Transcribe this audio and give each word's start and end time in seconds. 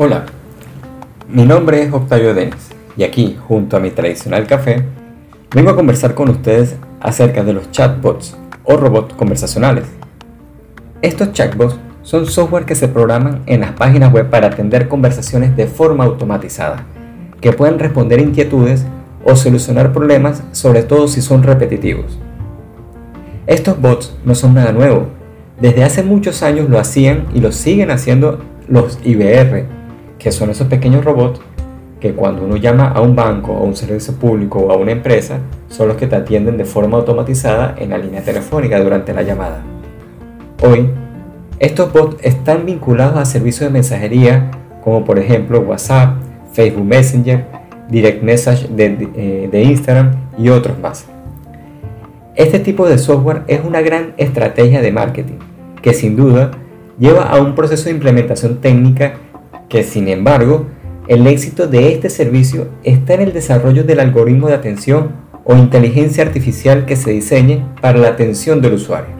Hola, 0.00 0.26
mi 1.28 1.44
nombre 1.44 1.82
es 1.82 1.92
Octavio 1.92 2.32
Denis 2.32 2.68
y 2.96 3.02
aquí, 3.02 3.36
junto 3.48 3.76
a 3.76 3.80
mi 3.80 3.90
tradicional 3.90 4.46
café, 4.46 4.84
vengo 5.52 5.70
a 5.70 5.74
conversar 5.74 6.14
con 6.14 6.28
ustedes 6.28 6.76
acerca 7.00 7.42
de 7.42 7.52
los 7.52 7.72
chatbots 7.72 8.36
o 8.62 8.76
robots 8.76 9.14
conversacionales. 9.14 9.86
Estos 11.02 11.32
chatbots 11.32 11.80
son 12.02 12.26
software 12.26 12.64
que 12.64 12.76
se 12.76 12.86
programan 12.86 13.42
en 13.46 13.62
las 13.62 13.72
páginas 13.72 14.12
web 14.12 14.30
para 14.30 14.46
atender 14.46 14.86
conversaciones 14.86 15.56
de 15.56 15.66
forma 15.66 16.04
automatizada, 16.04 16.86
que 17.40 17.52
pueden 17.52 17.80
responder 17.80 18.20
inquietudes 18.20 18.86
o 19.24 19.34
solucionar 19.34 19.92
problemas, 19.92 20.44
sobre 20.52 20.84
todo 20.84 21.08
si 21.08 21.20
son 21.20 21.42
repetitivos. 21.42 22.20
Estos 23.48 23.80
bots 23.80 24.16
no 24.24 24.36
son 24.36 24.54
nada 24.54 24.70
nuevo. 24.70 25.08
Desde 25.60 25.82
hace 25.82 26.04
muchos 26.04 26.44
años 26.44 26.70
lo 26.70 26.78
hacían 26.78 27.26
y 27.34 27.40
lo 27.40 27.50
siguen 27.50 27.90
haciendo 27.90 28.38
los 28.68 29.00
IBR, 29.02 29.77
que 30.18 30.32
son 30.32 30.50
esos 30.50 30.66
pequeños 30.66 31.04
robots 31.04 31.40
que 32.00 32.12
cuando 32.14 32.44
uno 32.44 32.56
llama 32.56 32.88
a 32.88 33.00
un 33.00 33.16
banco 33.16 33.52
o 33.52 33.64
un 33.64 33.74
servicio 33.74 34.14
público 34.14 34.60
o 34.60 34.72
a 34.72 34.76
una 34.76 34.92
empresa, 34.92 35.38
son 35.68 35.88
los 35.88 35.96
que 35.96 36.06
te 36.06 36.16
atienden 36.16 36.56
de 36.56 36.64
forma 36.64 36.96
automatizada 36.96 37.74
en 37.78 37.90
la 37.90 37.98
línea 37.98 38.22
telefónica 38.22 38.80
durante 38.80 39.12
la 39.12 39.22
llamada. 39.22 39.62
Hoy, 40.62 40.90
estos 41.58 41.92
bots 41.92 42.16
están 42.22 42.66
vinculados 42.66 43.18
a 43.18 43.24
servicios 43.24 43.68
de 43.68 43.70
mensajería 43.70 44.50
como 44.82 45.04
por 45.04 45.18
ejemplo 45.18 45.60
WhatsApp, 45.60 46.16
Facebook 46.52 46.84
Messenger, 46.84 47.44
Direct 47.90 48.22
Message 48.22 48.68
de, 48.68 49.08
eh, 49.16 49.48
de 49.50 49.62
Instagram 49.62 50.12
y 50.38 50.48
otros 50.48 50.78
más. 50.78 51.06
Este 52.36 52.60
tipo 52.60 52.88
de 52.88 52.98
software 52.98 53.42
es 53.48 53.60
una 53.64 53.80
gran 53.80 54.14
estrategia 54.16 54.80
de 54.80 54.92
marketing 54.92 55.38
que 55.82 55.92
sin 55.92 56.16
duda 56.16 56.52
lleva 56.98 57.24
a 57.24 57.40
un 57.40 57.54
proceso 57.54 57.84
de 57.84 57.90
implementación 57.90 58.60
técnica 58.60 59.14
que 59.68 59.82
sin 59.82 60.08
embargo, 60.08 60.66
el 61.08 61.26
éxito 61.26 61.66
de 61.66 61.92
este 61.92 62.10
servicio 62.10 62.68
está 62.84 63.14
en 63.14 63.22
el 63.22 63.32
desarrollo 63.32 63.84
del 63.84 64.00
algoritmo 64.00 64.48
de 64.48 64.54
atención 64.54 65.12
o 65.44 65.56
inteligencia 65.56 66.22
artificial 66.22 66.84
que 66.84 66.96
se 66.96 67.10
diseñe 67.10 67.64
para 67.80 67.98
la 67.98 68.08
atención 68.08 68.60
del 68.60 68.74
usuario. 68.74 69.16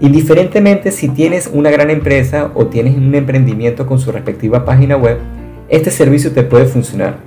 Indiferentemente 0.00 0.90
si 0.90 1.08
tienes 1.08 1.48
una 1.52 1.70
gran 1.70 1.88
empresa 1.90 2.50
o 2.54 2.66
tienes 2.66 2.96
un 2.96 3.14
emprendimiento 3.14 3.86
con 3.86 4.00
su 4.00 4.10
respectiva 4.10 4.64
página 4.64 4.96
web, 4.96 5.18
este 5.68 5.92
servicio 5.92 6.32
te 6.32 6.42
puede 6.42 6.66
funcionar, 6.66 7.18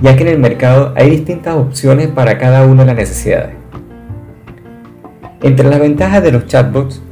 ya 0.00 0.14
que 0.14 0.22
en 0.22 0.28
el 0.28 0.38
mercado 0.38 0.92
hay 0.96 1.10
distintas 1.10 1.56
opciones 1.56 2.06
para 2.06 2.38
cada 2.38 2.64
una 2.64 2.82
de 2.82 2.86
las 2.86 2.96
necesidades. 2.96 3.56
Entre 5.42 5.68
las 5.68 5.80
ventajas 5.80 6.22
de 6.22 6.30
los 6.30 6.46
chatbots, 6.46 7.02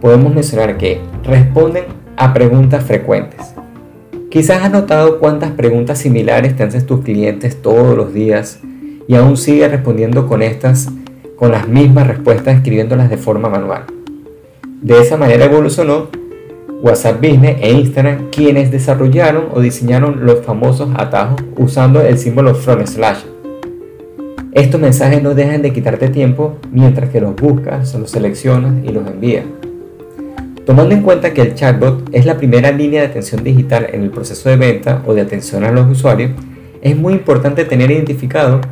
podemos 0.00 0.32
mencionar 0.32 0.76
que 0.76 1.00
responden 1.24 2.03
a 2.16 2.32
preguntas 2.32 2.84
frecuentes. 2.84 3.54
Quizás 4.30 4.62
has 4.62 4.72
notado 4.72 5.18
cuántas 5.20 5.52
preguntas 5.52 5.98
similares 5.98 6.56
te 6.56 6.64
hacen 6.64 6.84
tus 6.86 7.02
clientes 7.02 7.60
todos 7.62 7.96
los 7.96 8.12
días 8.12 8.60
y 9.06 9.14
aún 9.14 9.36
sigues 9.36 9.70
respondiendo 9.70 10.26
con 10.26 10.42
estas 10.42 10.88
con 11.36 11.50
las 11.50 11.68
mismas 11.68 12.06
respuestas 12.06 12.56
escribiéndolas 12.56 13.10
de 13.10 13.16
forma 13.16 13.48
manual. 13.48 13.84
De 14.82 15.00
esa 15.00 15.16
manera 15.16 15.44
evolucionó 15.44 16.08
WhatsApp 16.82 17.16
Business 17.16 17.56
e 17.60 17.72
Instagram 17.72 18.30
quienes 18.30 18.70
desarrollaron 18.70 19.46
o 19.52 19.60
diseñaron 19.60 20.26
los 20.26 20.44
famosos 20.44 20.90
atajos 20.96 21.42
usando 21.56 22.02
el 22.02 22.18
símbolo 22.18 22.54
front 22.54 22.86
slash. 22.86 23.20
Estos 24.52 24.80
mensajes 24.80 25.22
no 25.22 25.34
dejan 25.34 25.62
de 25.62 25.72
quitarte 25.72 26.08
tiempo 26.08 26.56
mientras 26.70 27.10
que 27.10 27.20
los 27.20 27.34
buscas, 27.34 27.94
los 27.94 28.10
seleccionas 28.10 28.84
y 28.84 28.90
los 28.90 29.06
envías. 29.06 29.44
Tomando 30.66 30.94
en 30.94 31.02
cuenta 31.02 31.34
que 31.34 31.42
el 31.42 31.54
chatbot 31.54 32.08
es 32.12 32.24
la 32.24 32.38
primera 32.38 32.72
línea 32.72 33.02
de 33.02 33.08
atención 33.08 33.44
digital 33.44 33.86
en 33.92 34.02
el 34.02 34.10
proceso 34.10 34.48
de 34.48 34.56
venta 34.56 35.02
o 35.06 35.12
de 35.12 35.20
atención 35.20 35.62
a 35.62 35.70
los 35.70 35.90
usuarios, 35.90 36.30
es 36.80 36.96
muy 36.96 37.12
importante 37.12 37.66
tener 37.66 37.90
identificado 37.90 38.62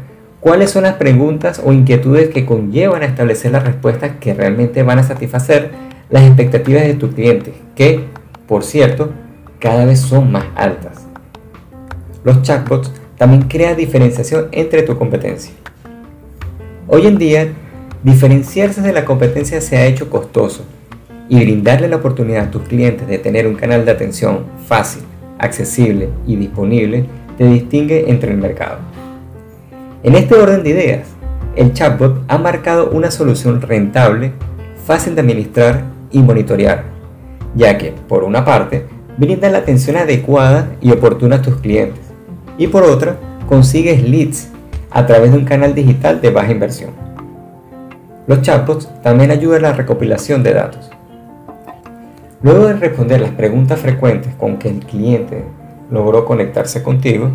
cuáles 0.40 0.70
son 0.70 0.84
las 0.84 0.94
preguntas 0.94 1.60
o 1.62 1.70
inquietudes 1.70 2.30
que 2.30 2.46
conllevan 2.46 3.02
a 3.02 3.06
establecer 3.06 3.52
las 3.52 3.64
respuestas 3.64 4.12
que 4.20 4.32
realmente 4.32 4.82
van 4.82 5.00
a 5.00 5.02
satisfacer 5.02 5.70
las 6.08 6.24
expectativas 6.24 6.84
de 6.84 6.94
tu 6.94 7.10
cliente, 7.10 7.52
que, 7.76 8.06
por 8.48 8.64
cierto, 8.64 9.10
cada 9.58 9.84
vez 9.84 10.00
son 10.00 10.32
más 10.32 10.46
altas. 10.54 11.06
Los 12.24 12.40
chatbots 12.40 12.90
también 13.18 13.42
crean 13.42 13.76
diferenciación 13.76 14.48
entre 14.52 14.82
tu 14.82 14.96
competencia. 14.96 15.52
Hoy 16.88 17.06
en 17.06 17.18
día, 17.18 17.48
diferenciarse 18.02 18.80
de 18.80 18.94
la 18.94 19.04
competencia 19.04 19.60
se 19.60 19.76
ha 19.76 19.84
hecho 19.84 20.08
costoso 20.08 20.64
y 21.28 21.36
brindarle 21.40 21.88
la 21.88 21.96
oportunidad 21.96 22.46
a 22.46 22.50
tus 22.50 22.62
clientes 22.62 23.06
de 23.06 23.18
tener 23.18 23.46
un 23.46 23.54
canal 23.54 23.84
de 23.84 23.92
atención 23.92 24.44
fácil, 24.66 25.02
accesible 25.38 26.08
y 26.26 26.36
disponible 26.36 27.06
te 27.38 27.44
distingue 27.44 28.10
entre 28.10 28.32
el 28.32 28.38
mercado. 28.38 28.78
En 30.02 30.14
este 30.14 30.34
orden 30.34 30.62
de 30.62 30.70
ideas, 30.70 31.08
el 31.56 31.72
chatbot 31.72 32.24
ha 32.28 32.38
marcado 32.38 32.90
una 32.90 33.10
solución 33.10 33.60
rentable, 33.60 34.32
fácil 34.84 35.14
de 35.14 35.20
administrar 35.20 35.84
y 36.10 36.20
monitorear, 36.20 36.84
ya 37.54 37.78
que, 37.78 37.92
por 38.08 38.24
una 38.24 38.44
parte, 38.44 38.86
brinda 39.16 39.50
la 39.50 39.58
atención 39.58 39.96
adecuada 39.96 40.68
y 40.80 40.90
oportuna 40.90 41.36
a 41.36 41.42
tus 41.42 41.56
clientes, 41.56 42.00
y 42.58 42.66
por 42.66 42.82
otra, 42.82 43.16
consigues 43.48 44.02
leads 44.02 44.48
a 44.90 45.06
través 45.06 45.32
de 45.32 45.38
un 45.38 45.44
canal 45.44 45.74
digital 45.74 46.20
de 46.20 46.30
baja 46.30 46.52
inversión. 46.52 46.90
Los 48.26 48.42
chatbots 48.42 48.88
también 49.02 49.30
ayudan 49.30 49.64
a 49.64 49.70
la 49.70 49.74
recopilación 49.74 50.42
de 50.42 50.54
datos, 50.54 50.90
Luego 52.42 52.66
de 52.66 52.74
responder 52.74 53.20
las 53.20 53.30
preguntas 53.30 53.78
frecuentes 53.78 54.34
con 54.34 54.58
que 54.58 54.68
el 54.68 54.80
cliente 54.80 55.44
logró 55.90 56.24
conectarse 56.24 56.82
contigo, 56.82 57.30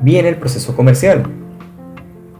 viene 0.00 0.30
el 0.30 0.36
proceso 0.36 0.74
comercial. 0.74 1.24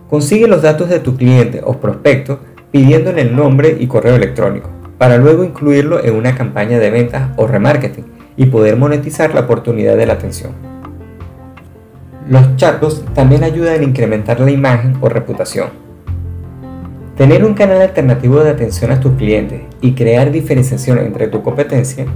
Consigue 0.08 0.48
los 0.48 0.62
datos 0.62 0.88
de 0.88 1.00
tu 1.00 1.16
cliente 1.16 1.60
o 1.62 1.74
prospecto 1.74 2.40
pidiéndole 2.70 3.20
el 3.20 3.36
nombre 3.36 3.76
y 3.78 3.86
correo 3.86 4.16
electrónico, 4.16 4.70
para 4.96 5.18
luego 5.18 5.44
incluirlo 5.44 6.02
en 6.02 6.16
una 6.16 6.34
campaña 6.34 6.78
de 6.78 6.90
ventas 6.90 7.28
o 7.36 7.46
remarketing 7.46 8.06
y 8.38 8.46
poder 8.46 8.76
monetizar 8.76 9.34
la 9.34 9.40
oportunidad 9.40 9.96
de 9.96 10.06
la 10.06 10.14
atención. 10.14 10.52
Los 12.26 12.56
chatbots 12.56 13.04
también 13.14 13.44
ayudan 13.44 13.80
a 13.80 13.84
incrementar 13.84 14.40
la 14.40 14.50
imagen 14.50 14.96
o 15.02 15.10
reputación 15.10 15.87
Tener 17.18 17.44
un 17.44 17.54
canal 17.54 17.82
alternativo 17.82 18.38
de 18.44 18.50
atención 18.50 18.92
a 18.92 19.00
tus 19.00 19.14
clientes 19.14 19.62
y 19.80 19.94
crear 19.94 20.30
diferenciación 20.30 21.00
entre 21.00 21.26
tu 21.26 21.42
competencia, 21.42 22.06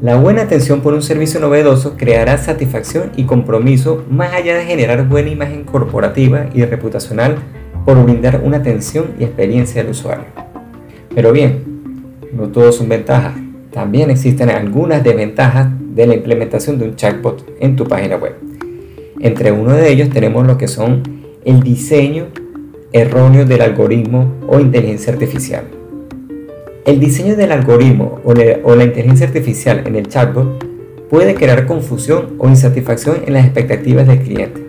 la 0.00 0.14
buena 0.14 0.42
atención 0.42 0.80
por 0.80 0.94
un 0.94 1.02
servicio 1.02 1.40
novedoso 1.40 1.96
creará 1.96 2.38
satisfacción 2.38 3.10
y 3.16 3.24
compromiso 3.24 4.04
más 4.08 4.32
allá 4.32 4.56
de 4.56 4.64
generar 4.64 5.08
buena 5.08 5.30
imagen 5.30 5.64
corporativa 5.64 6.46
y 6.54 6.64
reputacional 6.64 7.34
por 7.84 8.00
brindar 8.00 8.42
una 8.44 8.58
atención 8.58 9.06
y 9.18 9.24
experiencia 9.24 9.82
al 9.82 9.90
usuario. 9.90 10.26
Pero 11.12 11.32
bien, 11.32 11.64
no 12.32 12.46
todos 12.46 12.76
son 12.76 12.88
ventajas, 12.88 13.34
también 13.72 14.08
existen 14.08 14.50
algunas 14.50 15.02
desventajas 15.02 15.66
de 15.80 16.06
la 16.06 16.14
implementación 16.14 16.78
de 16.78 16.84
un 16.84 16.94
chatbot 16.94 17.44
en 17.58 17.74
tu 17.74 17.88
página 17.88 18.14
web. 18.18 18.36
Entre 19.18 19.50
uno 19.50 19.72
de 19.72 19.90
ellos 19.90 20.10
tenemos 20.10 20.46
lo 20.46 20.56
que 20.56 20.68
son 20.68 21.02
el 21.44 21.60
diseño 21.60 22.28
erróneo 22.92 23.44
del 23.44 23.62
algoritmo 23.62 24.30
o 24.46 24.60
inteligencia 24.60 25.12
artificial. 25.12 25.64
El 26.84 27.00
diseño 27.00 27.36
del 27.36 27.52
algoritmo 27.52 28.20
o, 28.24 28.34
la 28.34 28.84
inteligencia 28.84 29.26
artificial 29.26 29.82
en 29.86 29.96
el 29.96 30.08
chatbot 30.08 30.66
puede 31.08 31.34
crear 31.34 31.66
confusión 31.66 32.34
o 32.38 32.48
insatisfacción 32.48 33.18
en 33.26 33.34
las 33.34 33.44
expectativas 33.44 34.06
del 34.06 34.20
cliente, 34.20 34.66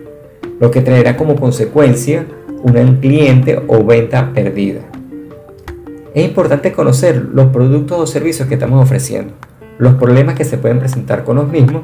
lo 0.60 0.70
que 0.70 0.80
traerá 0.80 1.16
como 1.16 1.36
consecuencia 1.36 2.26
un 2.62 2.96
cliente 2.96 3.60
o 3.66 3.84
venta 3.84 4.32
perdida. 4.32 4.80
Es 6.14 6.24
importante 6.24 6.72
conocer 6.72 7.16
los 7.16 7.48
productos 7.48 7.98
o 7.98 8.06
servicios 8.06 8.48
que 8.48 8.54
estamos 8.54 8.82
ofreciendo, 8.82 9.34
los 9.78 9.94
problemas 9.94 10.34
que 10.34 10.44
se 10.44 10.56
pueden 10.56 10.78
presentar 10.78 11.24
con 11.24 11.36
los 11.36 11.48
mismos, 11.48 11.82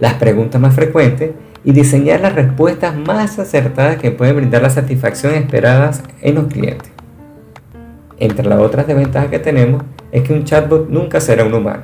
las 0.00 0.14
preguntas 0.14 0.60
más 0.60 0.74
frecuentes 0.74 1.30
y 1.66 1.72
diseñar 1.72 2.20
las 2.20 2.34
respuestas 2.34 2.96
más 2.96 3.40
acertadas 3.40 3.96
que 3.96 4.12
pueden 4.12 4.36
brindar 4.36 4.62
la 4.62 4.70
satisfacción 4.70 5.34
esperada 5.34 5.90
en 6.22 6.36
los 6.36 6.46
clientes. 6.46 6.92
Entre 8.18 8.46
las 8.46 8.60
otras 8.60 8.86
desventajas 8.86 9.30
que 9.30 9.40
tenemos 9.40 9.82
es 10.12 10.22
que 10.22 10.32
un 10.32 10.44
chatbot 10.44 10.88
nunca 10.88 11.20
será 11.20 11.44
un 11.44 11.52
humano. 11.52 11.82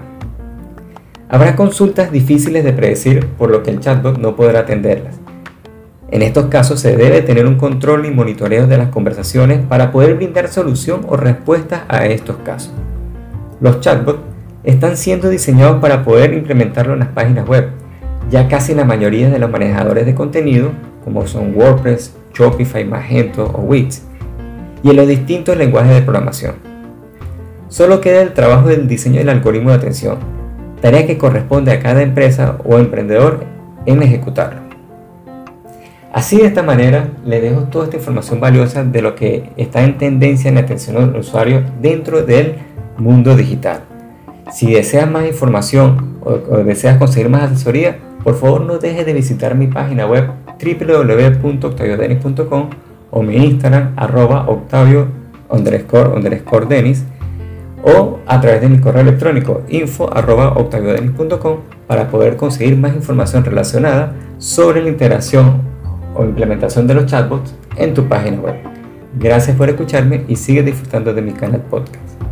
Habrá 1.29 1.57
consultas 1.57 2.13
difíciles 2.13 2.63
de 2.63 2.73
predecir 2.73 3.27
por 3.27 3.51
lo 3.51 3.65
que 3.65 3.71
el 3.71 3.81
chatbot 3.81 4.19
no 4.19 4.37
podrá 4.37 4.61
atenderlas. 4.61 5.17
En 6.13 6.23
estos 6.23 6.47
casos 6.47 6.79
se 6.79 6.97
debe 6.97 7.21
tener 7.23 7.47
un 7.47 7.57
control 7.57 8.07
y 8.07 8.13
monitoreo 8.13 8.69
de 8.69 8.79
las 8.79 8.91
conversaciones 8.91 9.67
para 9.67 9.91
poder 9.91 10.15
brindar 10.15 10.47
solución 10.47 11.01
o 11.09 11.17
respuestas 11.17 11.83
a 11.89 12.07
estos 12.07 12.37
casos. 12.45 12.73
Los 13.61 13.81
chatbots 13.81 14.21
están 14.63 14.97
siendo 14.97 15.29
diseñados 15.29 15.81
para 15.81 16.05
poder 16.05 16.35
implementarlo 16.35 16.93
en 16.93 17.01
las 17.01 17.09
páginas 17.09 17.49
web, 17.49 17.82
ya 18.33 18.49
casi 18.49 18.75
la 18.75 18.87
mayoría 18.87 19.29
de 19.29 19.39
los 19.39 19.51
manejadores 19.51 20.07
de 20.07 20.15
contenido, 20.15 20.71
como 21.05 21.27
son 21.27 21.55
WordPress, 21.55 22.17
Shopify, 22.33 22.83
Magento 22.83 23.45
o 23.45 23.61
Wix, 23.61 24.05
y 24.83 24.89
en 24.89 24.97
los 24.97 25.07
distintos 25.07 25.55
lenguajes 25.59 25.95
de 25.95 26.01
programación. 26.01 26.55
Solo 27.69 28.01
queda 28.01 28.23
el 28.23 28.33
trabajo 28.33 28.69
del 28.69 28.89
diseño 28.89 29.19
del 29.19 29.29
algoritmo 29.29 29.69
de 29.69 29.77
atención, 29.77 30.17
tarea 30.81 31.07
que 31.07 31.19
corresponde 31.19 31.73
a 31.73 31.81
cada 31.81 32.01
empresa 32.01 32.57
o 32.65 32.79
emprendedor 32.79 33.45
en 33.85 34.03
ejecutarlo. 34.03 34.63
Así 36.11 36.39
de 36.39 36.47
esta 36.47 36.63
manera 36.63 37.09
le 37.27 37.41
dejo 37.43 37.65
toda 37.65 37.85
esta 37.85 37.99
información 37.99 38.41
valiosa 38.41 38.83
de 38.83 39.03
lo 39.03 39.15
que 39.15 39.51
está 39.59 39.83
en 39.85 39.99
tendencia 39.99 40.49
en 40.49 40.55
la 40.55 40.63
atención 40.63 40.97
al 40.97 41.17
usuario 41.17 41.65
dentro 41.83 42.23
del 42.23 42.57
mundo 42.97 43.37
digital. 43.37 43.83
Si 44.53 44.73
deseas 44.73 45.11
más 45.11 45.27
información 45.27 46.19
o, 46.23 46.39
deseas 46.59 46.97
conseguir 46.97 47.29
más 47.29 47.45
asesoría, 47.45 47.99
por 48.23 48.37
favor 48.37 48.61
no 48.63 48.79
dejes 48.79 49.07
de 49.07 49.13
visitar 49.13 49.55
mi 49.55 49.67
página 49.67 50.07
web 50.07 50.31
www.octaviodenis.com 50.63 52.71
o 53.11 53.23
mi 53.23 53.37
Instagram 53.37 53.93
arroba 53.97 54.49
octavio 54.49 55.07
underscore 55.51 56.15
underscore 56.15 56.67
denis 56.67 57.05
o 57.83 58.21
a 58.27 58.41
través 58.41 58.61
de 58.61 58.69
mi 58.69 58.79
correo 58.79 59.03
electrónico 59.03 59.63
info 59.69 60.13
arroba 60.13 60.55
para 61.87 62.09
poder 62.09 62.37
conseguir 62.37 62.77
más 62.77 62.95
información 62.95 63.45
relacionada 63.45 64.15
sobre 64.39 64.83
la 64.83 64.89
integración 64.89 65.63
o 66.15 66.25
implementación 66.25 66.87
de 66.87 66.95
los 66.95 67.07
chatbots 67.07 67.55
en 67.77 67.95
tu 67.95 68.09
página 68.09 68.41
web. 68.41 68.55
Gracias 69.19 69.57
por 69.57 69.69
escucharme 69.69 70.25
y 70.29 70.37
sigue 70.37 70.63
disfrutando 70.63 71.13
de 71.13 71.23
mi 71.23 71.33
canal 71.33 71.61
podcast. 71.63 72.32